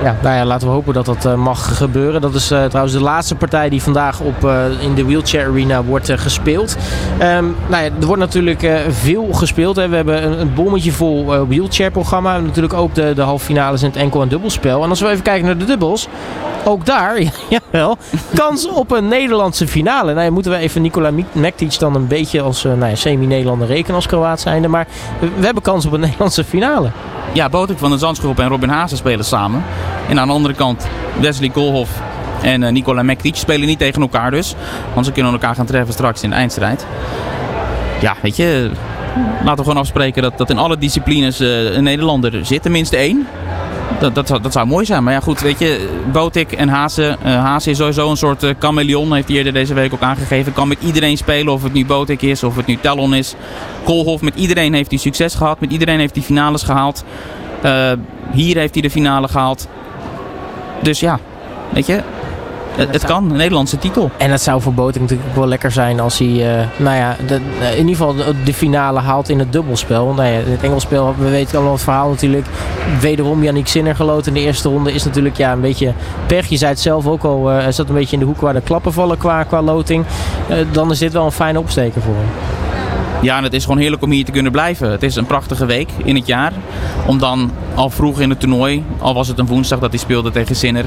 Ja, 0.02 0.16
nou 0.22 0.36
ja, 0.36 0.44
laten 0.44 0.66
we 0.66 0.72
hopen 0.72 0.94
dat 0.94 1.06
dat 1.06 1.24
uh, 1.24 1.34
mag 1.34 1.76
gebeuren. 1.76 2.20
Dat 2.20 2.34
is 2.34 2.52
uh, 2.52 2.64
trouwens 2.64 2.94
de 2.94 3.02
laatste 3.02 3.34
partij 3.34 3.68
die 3.68 3.82
vandaag 3.82 4.20
op, 4.20 4.44
uh, 4.44 4.64
in 4.80 4.94
de 4.94 5.04
Wheelchair 5.04 5.48
Arena 5.48 5.82
wordt 5.84 6.12
gespeeld. 6.14 6.76
Um, 7.12 7.56
nou 7.68 7.84
ja, 7.84 7.90
er 8.00 8.06
wordt 8.06 8.20
natuurlijk 8.20 8.68
veel 8.88 9.28
gespeeld. 9.32 9.76
We 9.76 9.82
hebben 9.82 10.24
een, 10.24 10.40
een 10.40 10.54
bommetje 10.54 10.92
vol 10.92 11.46
wheelchair 11.46 11.90
programma. 11.90 12.36
En 12.36 12.44
natuurlijk 12.44 12.74
ook 12.74 12.94
de, 12.94 13.12
de 13.14 13.22
halve 13.22 13.44
finales 13.44 13.82
in 13.82 13.88
het 13.88 13.96
enkel- 13.96 14.22
en 14.22 14.28
dubbelspel. 14.28 14.82
En 14.82 14.88
als 14.88 15.00
we 15.00 15.08
even 15.08 15.22
kijken 15.22 15.46
naar 15.46 15.58
de 15.58 15.64
dubbels. 15.64 16.08
Ook 16.64 16.86
daar, 16.86 17.20
jawel, 17.72 17.96
kans 18.34 18.68
op 18.68 18.90
een 18.90 19.08
Nederlandse 19.08 19.68
finale. 19.68 20.14
Nou, 20.14 20.30
moeten 20.30 20.52
we 20.52 20.58
even 20.58 20.82
Nikola 20.82 21.10
Mektic 21.32 21.78
dan 21.78 21.94
een 21.94 22.06
beetje 22.06 22.40
als 22.40 22.62
nou 22.62 22.86
ja, 22.86 22.94
semi-Nederlander 22.94 23.66
rekenen 23.66 23.94
als 23.94 24.06
Kroaat 24.06 24.40
zijnde. 24.40 24.68
Maar 24.68 24.86
we 25.38 25.44
hebben 25.44 25.62
kans 25.62 25.86
op 25.86 25.92
een 25.92 26.00
Nederlandse 26.08 26.44
finale. 26.44 26.90
Ja, 27.32 27.48
van 27.76 27.90
de 27.90 27.98
Zandsgroep 27.98 28.38
en 28.38 28.48
Robin 28.48 28.68
Haase 28.68 28.96
spelen 28.96 29.24
samen. 29.24 29.62
En 30.08 30.20
aan 30.20 30.26
de 30.26 30.32
andere 30.32 30.54
kant 30.54 30.88
Wesley 31.20 31.48
Koolhof 31.48 31.90
en 32.42 32.62
uh, 32.62 32.70
Nicola 32.70 33.02
Mektic 33.02 33.36
spelen 33.36 33.66
niet 33.66 33.78
tegen 33.78 34.02
elkaar 34.02 34.30
dus. 34.30 34.54
Want 34.94 35.06
ze 35.06 35.12
kunnen 35.12 35.32
elkaar 35.32 35.54
gaan 35.54 35.66
treffen 35.66 35.92
straks 35.92 36.22
in 36.22 36.30
de 36.30 36.36
eindstrijd. 36.36 36.86
Ja, 38.00 38.16
weet 38.22 38.36
je, 38.36 38.70
laten 39.44 39.56
we 39.56 39.62
gewoon 39.62 39.76
afspreken 39.76 40.22
dat, 40.22 40.38
dat 40.38 40.50
in 40.50 40.58
alle 40.58 40.78
disciplines 40.78 41.40
uh, 41.40 41.74
een 41.74 41.82
Nederlander 41.82 42.46
zit. 42.46 42.62
Tenminste 42.62 42.96
één. 42.96 43.26
Dat, 44.00 44.14
dat, 44.14 44.26
dat, 44.26 44.52
zou 44.52 44.66
mooi 44.66 44.84
zijn. 44.84 45.04
Maar 45.04 45.12
ja, 45.12 45.20
goed, 45.20 45.40
weet 45.40 45.58
je, 45.58 45.88
Botik 46.12 46.52
en 46.52 46.68
Haase. 46.68 47.16
Uh, 47.24 47.34
Haase 47.34 47.70
is 47.70 47.76
sowieso 47.76 48.10
een 48.10 48.16
soort 48.16 48.42
uh, 48.42 48.50
chameleon. 48.58 49.14
Heeft 49.14 49.28
hij 49.28 49.36
eerder 49.36 49.52
deze 49.52 49.74
week 49.74 49.94
ook 49.94 50.00
aangegeven. 50.00 50.52
Kan 50.52 50.68
met 50.68 50.82
iedereen 50.82 51.16
spelen. 51.16 51.52
Of 51.52 51.62
het 51.62 51.72
nu 51.72 51.86
Botik 51.86 52.22
is, 52.22 52.42
of 52.42 52.56
het 52.56 52.66
nu 52.66 52.76
Talon 52.76 53.14
is. 53.14 53.34
Koolhof, 53.84 54.20
met 54.20 54.34
iedereen 54.34 54.74
heeft 54.74 54.90
hij 54.90 54.98
succes 54.98 55.34
gehad. 55.34 55.60
Met 55.60 55.72
iedereen 55.72 55.98
heeft 55.98 56.14
hij 56.14 56.24
finales 56.24 56.62
gehaald. 56.62 57.04
Uh, 57.64 57.92
hier 58.32 58.56
heeft 58.56 58.74
hij 58.74 58.82
de 58.82 58.90
finale 58.90 59.28
gehaald. 59.28 59.68
Dus 60.82 61.00
ja, 61.00 61.18
weet 61.72 61.86
je, 61.86 62.02
Het, 62.76 63.04
kan, 63.04 63.30
een 63.30 63.36
Nederlandse 63.36 63.78
titel. 63.78 64.10
En 64.16 64.30
het 64.30 64.42
zou 64.42 64.60
voor 64.60 64.74
Boting 64.74 65.02
natuurlijk 65.08 65.34
wel 65.34 65.46
lekker 65.46 65.70
zijn 65.70 66.00
als 66.00 66.18
hij, 66.18 66.28
uh, 66.28 66.66
nou 66.76 66.96
ja, 66.96 67.16
de, 67.26 67.40
in 67.60 67.88
ieder 67.88 67.96
geval 67.96 68.14
de, 68.44 68.54
finale 68.54 69.00
haalt 69.00 69.28
in 69.28 69.38
het 69.38 69.52
dubbelspel. 69.52 70.12
Nou 70.14 70.28
ja, 70.28 70.38
het 70.50 70.62
engelspel, 70.62 71.14
we 71.18 71.30
weten 71.30 71.54
allemaal 71.54 71.72
het 71.72 71.82
verhaal 71.82 72.08
natuurlijk. 72.08 72.46
Wederom 73.00 73.42
Yannick 73.42 73.66
Sinner 73.66 73.96
geloot 73.96 74.26
in 74.26 74.34
de 74.34 74.40
eerste 74.40 74.68
ronde 74.68 74.92
is 74.92 75.04
natuurlijk 75.04 75.36
ja, 75.36 75.52
een 75.52 75.60
beetje 75.60 75.92
pech. 76.26 76.46
Je 76.46 76.56
zei 76.56 76.70
het 76.70 76.80
zelf 76.80 77.06
ook 77.06 77.24
al, 77.24 77.50
uh, 77.50 77.62
hij 77.62 77.72
zat 77.72 77.88
een 77.88 77.94
beetje 77.94 78.12
in 78.12 78.18
de 78.18 78.26
hoek 78.26 78.40
waar 78.40 78.54
de 78.54 78.60
klappen 78.60 78.92
vallen 78.92 79.18
qua, 79.18 79.42
qua 79.42 79.62
loting. 79.62 80.04
Dan 80.72 80.90
is 80.90 80.98
dit 80.98 81.12
wel 81.12 81.24
een 81.24 81.32
fijne 81.32 81.58
opsteken 81.58 82.02
voor 82.02 82.14
hem. 82.14 82.49
Ja, 83.22 83.36
en 83.36 83.42
het 83.42 83.54
is 83.54 83.62
gewoon 83.64 83.78
heerlijk 83.78 84.02
om 84.02 84.10
hier 84.10 84.24
te 84.24 84.32
kunnen 84.32 84.52
blijven. 84.52 84.90
Het 84.90 85.02
is 85.02 85.16
een 85.16 85.26
prachtige 85.26 85.66
week 85.66 85.88
in 86.04 86.16
het 86.16 86.26
jaar. 86.26 86.52
Om 87.06 87.18
dan 87.18 87.50
al 87.74 87.90
vroeg 87.90 88.20
in 88.20 88.30
het 88.30 88.40
toernooi, 88.40 88.84
al 88.98 89.14
was 89.14 89.28
het 89.28 89.38
een 89.38 89.46
woensdag 89.46 89.78
dat 89.78 89.90
hij 89.90 89.98
speelde 89.98 90.30
tegen 90.30 90.56
Sinner, 90.56 90.84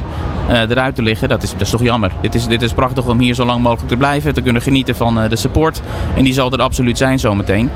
uh, 0.50 0.60
eruit 0.60 0.96
te 0.96 1.02
liggen. 1.02 1.30
Dat 1.30 1.44
is, 1.44 1.52
dat 1.52 1.62
is 1.62 1.70
toch 1.70 1.82
jammer. 1.82 2.12
Dit 2.22 2.36
is, 2.36 2.48
dit 2.48 2.62
is 2.62 2.74
prachtig 2.74 3.08
om 3.08 3.20
hier 3.20 3.34
zo 3.34 3.46
lang 3.46 3.62
mogelijk 3.62 3.88
te 3.88 3.98
blijven. 3.98 4.34
Te 4.34 4.42
kunnen 4.42 4.62
genieten 4.62 4.96
van 4.96 5.24
uh, 5.24 5.30
de 5.30 5.36
support. 5.36 5.82
En 6.16 6.24
die 6.24 6.34
zal 6.34 6.52
er 6.52 6.62
absoluut 6.62 6.98
zijn 6.98 7.20
zometeen. 7.20 7.70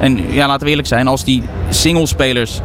En 0.00 0.32
ja, 0.32 0.46
laten 0.46 0.64
we 0.64 0.70
eerlijk 0.70 0.88
zijn, 0.88 1.08
als 1.08 1.24
die 1.24 1.42
singlespelers 1.68 2.60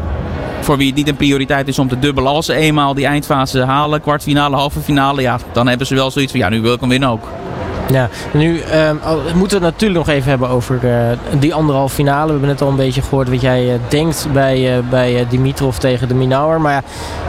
voor 0.62 0.78
wie 0.78 0.88
het 0.88 0.96
niet 0.96 1.08
een 1.08 1.16
prioriteit 1.16 1.68
is 1.68 1.80
om 1.80 1.88
te 1.88 2.00
dubbelen. 2.00 2.32
Als 2.32 2.46
ze 2.46 2.54
eenmaal 2.54 2.94
die 2.94 3.06
eindfase 3.06 3.64
halen, 3.64 4.02
kwartfinale, 4.02 4.56
halve 4.56 4.80
finale, 4.80 5.22
ja, 5.22 5.40
dan 5.52 5.68
hebben 5.68 5.88
ze 5.88 5.96
wel 5.96 6.12
zoiets 6.12 6.32
van 6.32 6.42
ja, 6.42 6.50
nu 6.50 6.62
wil 6.62 6.74
ik 6.74 6.80
hem 6.80 6.90
winnen 6.90 7.10
ook. 7.10 7.28
Ja, 7.90 8.10
nu 8.34 8.62
um, 8.64 9.00
moeten 9.36 9.60
we 9.60 9.66
het 9.66 9.74
natuurlijk 9.74 10.06
nog 10.06 10.16
even 10.16 10.30
hebben 10.30 10.50
over 10.50 10.80
uh, 10.84 11.40
die 11.40 11.54
anderhalf 11.54 11.94
finale. 11.94 12.26
We 12.26 12.32
hebben 12.32 12.50
net 12.50 12.62
al 12.62 12.70
een 12.70 12.76
beetje 12.76 13.02
gehoord 13.02 13.30
wat 13.30 13.42
jij 13.42 13.66
uh, 13.66 13.80
denkt 13.88 14.28
bij, 14.34 14.78
uh, 14.78 14.90
bij 14.90 15.26
Dimitrov 15.30 15.78
tegen 15.78 16.08
de 16.08 16.14
Minauer. 16.14 16.62
Maar 16.62 16.74
ja, 16.74 16.84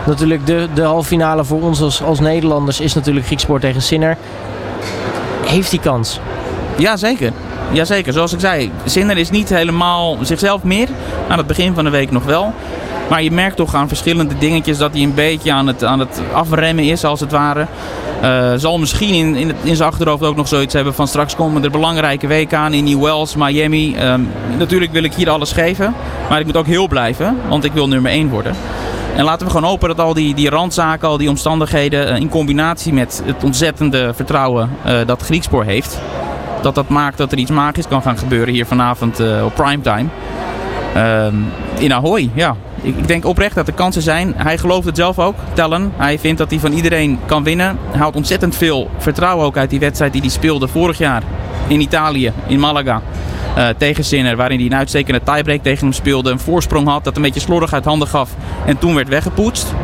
natuurlijk 0.06 0.46
de, 0.46 0.68
de 0.74 0.82
halve 0.82 1.08
finale 1.08 1.44
voor 1.44 1.62
ons 1.62 1.80
als, 1.80 2.02
als 2.02 2.20
Nederlanders 2.20 2.80
is 2.80 2.94
natuurlijk 2.94 3.26
Griekspoor 3.26 3.60
tegen 3.60 3.82
Sinner. 3.82 4.16
Heeft 5.44 5.70
hij 5.70 5.80
kans? 5.80 6.20
Ja, 6.76 6.96
zeker. 6.96 7.32
Jazeker, 7.72 8.12
zoals 8.12 8.32
ik 8.32 8.40
zei, 8.40 8.72
Sinner 8.84 9.18
is 9.18 9.30
niet 9.30 9.48
helemaal 9.48 10.16
zichzelf 10.22 10.62
meer. 10.62 10.88
Aan 11.28 11.38
het 11.38 11.46
begin 11.46 11.74
van 11.74 11.84
de 11.84 11.90
week 11.90 12.10
nog 12.10 12.24
wel. 12.24 12.54
Maar 13.08 13.22
je 13.22 13.30
merkt 13.30 13.56
toch 13.56 13.74
aan 13.74 13.88
verschillende 13.88 14.38
dingetjes 14.38 14.78
dat 14.78 14.92
hij 14.92 15.02
een 15.02 15.14
beetje 15.14 15.52
aan 15.52 15.66
het, 15.66 15.84
aan 15.84 15.98
het 15.98 16.20
afremmen 16.32 16.84
is, 16.84 17.04
als 17.04 17.20
het 17.20 17.30
ware. 17.30 17.66
Uh, 18.22 18.52
zal 18.56 18.78
misschien 18.78 19.14
in, 19.14 19.36
in, 19.36 19.48
het, 19.48 19.56
in 19.62 19.76
zijn 19.76 19.88
achterhoofd 19.88 20.22
ook 20.22 20.36
nog 20.36 20.48
zoiets 20.48 20.74
hebben 20.74 20.94
van 20.94 21.08
straks 21.08 21.36
komen 21.36 21.64
er 21.64 21.70
belangrijke 21.70 22.26
weken 22.26 22.58
aan 22.58 22.72
in 22.72 22.84
New 22.84 23.02
Wells, 23.02 23.36
Miami. 23.36 23.96
Um, 24.02 24.28
natuurlijk 24.58 24.92
wil 24.92 25.02
ik 25.02 25.14
hier 25.14 25.30
alles 25.30 25.52
geven, 25.52 25.94
maar 26.28 26.40
ik 26.40 26.46
moet 26.46 26.56
ook 26.56 26.66
heel 26.66 26.88
blijven, 26.88 27.36
want 27.48 27.64
ik 27.64 27.72
wil 27.72 27.88
nummer 27.88 28.10
1 28.10 28.28
worden. 28.28 28.54
En 29.16 29.24
laten 29.24 29.46
we 29.46 29.52
gewoon 29.52 29.68
hopen 29.68 29.88
dat 29.88 30.00
al 30.00 30.14
die, 30.14 30.34
die 30.34 30.50
randzaken, 30.50 31.08
al 31.08 31.16
die 31.16 31.28
omstandigheden, 31.28 32.08
uh, 32.08 32.20
in 32.20 32.28
combinatie 32.28 32.92
met 32.92 33.22
het 33.24 33.44
ontzettende 33.44 34.14
vertrouwen 34.14 34.70
uh, 34.86 34.92
dat 35.06 35.22
Griekspoor 35.22 35.64
heeft, 35.64 35.98
dat 36.62 36.74
dat 36.74 36.88
maakt 36.88 37.18
dat 37.18 37.32
er 37.32 37.38
iets 37.38 37.50
magisch 37.50 37.88
kan 37.88 38.02
gaan 38.02 38.18
gebeuren 38.18 38.54
hier 38.54 38.66
vanavond 38.66 39.20
op 39.44 39.54
primetime. 39.54 40.06
Um, 40.98 41.46
in 41.78 41.92
Ahoy, 41.92 42.30
ja. 42.34 42.56
Ik, 42.82 42.96
ik, 42.96 43.06
denk 43.06 43.24
oprecht 43.24 43.54
dat 43.54 43.66
er 43.66 43.74
kansen 43.74 44.02
zijn. 44.02 44.34
Hij 44.36 44.58
gelooft 44.58 44.86
het 44.86 44.96
zelf 44.96 45.18
ook, 45.18 45.34
Tellen. 45.52 45.92
Hij 45.96 46.18
vindt 46.18 46.38
dat 46.38 46.50
hij 46.50 46.58
van 46.58 46.72
iedereen 46.72 47.18
kan 47.26 47.44
winnen. 47.44 47.78
Hij 47.90 47.98
haalt 47.98 48.16
ontzettend 48.16 48.56
veel 48.56 48.90
vertrouwen 48.98 49.46
ook 49.46 49.56
uit 49.56 49.70
die 49.70 49.80
wedstrijd 49.80 50.12
die 50.12 50.20
hij 50.20 50.30
speelde 50.30 50.68
vorig 50.68 50.98
jaar 50.98 51.22
in 51.66 51.80
Italië, 51.80 52.32
in 52.46 52.60
Malaga. 52.60 53.02
Uh, 53.56 53.68
tegen 53.78 54.04
Sinner, 54.04 54.36
waarin 54.36 54.58
hij 54.58 54.66
een 54.66 54.74
uitstekende 54.74 55.20
tiebreak 55.24 55.62
tegen 55.62 55.84
hem 55.84 55.92
speelde. 55.92 56.30
Een 56.30 56.38
voorsprong 56.38 56.88
had, 56.88 57.04
dat 57.04 57.16
een 57.16 57.22
beetje 57.22 57.40
slordig 57.40 57.72
uit 57.72 57.84
handen 57.84 58.08
gaf 58.08 58.30
en 58.66 58.78
toen 58.78 58.94
werd 58.94 59.08
weggepoetst. 59.08 59.74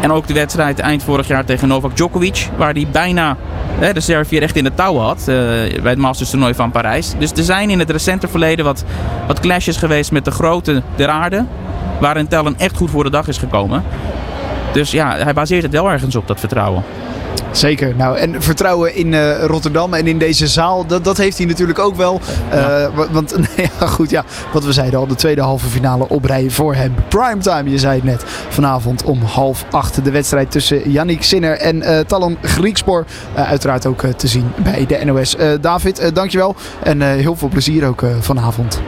En 0.00 0.12
ook 0.12 0.26
de 0.26 0.34
wedstrijd 0.34 0.78
eind 0.78 1.02
vorig 1.02 1.28
jaar 1.28 1.44
tegen 1.44 1.68
Novak 1.68 1.96
Djokovic, 1.96 2.48
waar 2.56 2.72
hij 2.72 2.86
bijna 2.92 3.36
hè, 3.78 3.92
de 3.92 4.00
Serviër 4.00 4.42
echt 4.42 4.56
in 4.56 4.64
de 4.64 4.74
touwen 4.74 5.02
had 5.02 5.18
uh, 5.18 5.26
bij 5.82 5.90
het 5.90 5.98
Masters 5.98 6.30
toernooi 6.30 6.54
van 6.54 6.70
Parijs. 6.70 7.14
Dus 7.18 7.32
er 7.32 7.42
zijn 7.42 7.70
in 7.70 7.78
het 7.78 7.90
recente 7.90 8.28
verleden 8.28 8.64
wat, 8.64 8.84
wat 9.26 9.40
clashes 9.40 9.76
geweest 9.76 10.12
met 10.12 10.24
de 10.24 10.30
grote 10.30 10.82
der 10.96 11.08
aarde, 11.08 11.44
waarin 12.00 12.28
Tellen 12.28 12.54
echt 12.58 12.76
goed 12.76 12.90
voor 12.90 13.04
de 13.04 13.10
dag 13.10 13.28
is 13.28 13.38
gekomen. 13.38 13.84
Dus 14.72 14.90
ja, 14.90 15.16
hij 15.16 15.32
baseert 15.32 15.62
het 15.62 15.72
wel 15.72 15.90
ergens 15.90 16.16
op, 16.16 16.26
dat 16.26 16.40
vertrouwen. 16.40 16.82
Zeker. 17.52 17.96
Nou, 17.96 18.18
en 18.18 18.42
vertrouwen 18.42 18.94
in 18.94 19.12
uh, 19.12 19.44
Rotterdam 19.44 19.94
en 19.94 20.06
in 20.06 20.18
deze 20.18 20.46
zaal, 20.46 20.86
dat, 20.86 21.04
dat 21.04 21.16
heeft 21.16 21.38
hij 21.38 21.46
natuurlijk 21.46 21.78
ook 21.78 21.96
wel. 21.96 22.20
Uh, 22.52 22.58
ja. 22.58 22.90
Want, 23.10 23.34
ja, 23.80 23.86
goed, 23.86 24.10
ja, 24.10 24.24
wat 24.52 24.64
we 24.64 24.72
zeiden 24.72 24.98
al, 24.98 25.06
de 25.06 25.14
tweede 25.14 25.40
halve 25.40 25.66
finale 25.66 26.08
oprijden 26.08 26.50
voor 26.50 26.74
hem. 26.74 26.94
Primetime, 27.08 27.70
je 27.70 27.78
zei 27.78 27.94
het 27.94 28.04
net. 28.04 28.22
Vanavond 28.48 29.04
om 29.04 29.22
half 29.22 29.64
acht 29.70 30.04
de 30.04 30.10
wedstrijd 30.10 30.50
tussen 30.50 30.90
Yannick 30.90 31.22
Sinner 31.22 31.56
en 31.56 31.76
uh, 31.76 31.98
Talon 31.98 32.38
Griekspoor. 32.42 33.04
uiteraard 33.34 33.86
ook 33.86 34.02
te 34.16 34.26
zien 34.26 34.52
bij 34.56 34.86
de 34.86 35.04
NOS. 35.04 35.36
David, 35.60 36.14
dankjewel. 36.14 36.54
En 36.82 37.02
heel 37.02 37.36
veel 37.36 37.48
plezier 37.48 37.86
ook 37.86 38.04
vanavond. 38.20 38.80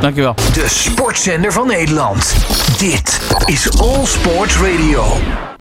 Dankjewel. 0.00 0.34
De 0.34 0.68
sportzender 0.68 1.52
van 1.52 1.66
Nederland. 1.66 2.34
Dit 2.78 3.20
is 3.46 3.78
All 3.80 4.06
Sports 4.06 4.56
Radio. 4.56 5.04